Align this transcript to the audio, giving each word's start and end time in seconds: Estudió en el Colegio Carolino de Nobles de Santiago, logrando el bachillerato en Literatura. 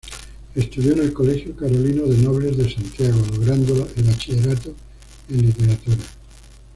Estudió 0.55 0.93
en 0.93 1.01
el 1.01 1.13
Colegio 1.13 1.55
Carolino 1.55 2.07
de 2.07 2.17
Nobles 2.17 2.57
de 2.57 2.67
Santiago, 2.73 3.21
logrando 3.35 3.87
el 3.97 4.01
bachillerato 4.03 4.73
en 5.29 5.45
Literatura. 5.45 5.99